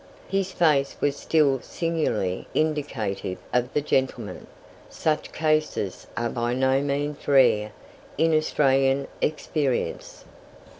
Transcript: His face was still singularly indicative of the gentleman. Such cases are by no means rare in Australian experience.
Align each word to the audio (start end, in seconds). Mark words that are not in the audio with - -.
His 0.27 0.51
face 0.51 0.97
was 0.99 1.15
still 1.15 1.59
singularly 1.61 2.47
indicative 2.55 3.37
of 3.53 3.71
the 3.75 3.81
gentleman. 3.81 4.47
Such 4.89 5.31
cases 5.31 6.07
are 6.17 6.29
by 6.31 6.55
no 6.55 6.81
means 6.81 7.27
rare 7.27 7.71
in 8.17 8.33
Australian 8.35 9.07
experience. 9.21 10.25